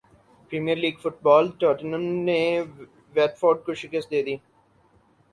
premiere 0.51 0.77
league 0.77 0.95
فٹبالٹوٹنہم 1.01 2.03
نے 2.27 2.39
wait 3.15 3.37
Ford 3.39 3.57
کو 3.65 3.73
شکست 3.81 4.11
دیدی 4.11 4.35